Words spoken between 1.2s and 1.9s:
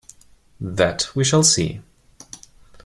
shall see.